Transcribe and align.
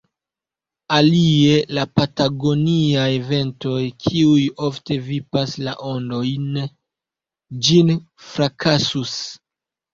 Alie 0.99 1.57
la 1.77 1.83
patagoniaj 1.99 3.05
ventoj, 3.27 3.77
kiuj 4.07 4.41
ofte 4.69 4.99
vipas 5.13 5.55
la 5.69 5.77
ondojn, 5.93 6.61
ĝin 7.69 7.97
frakasus. 8.35 9.17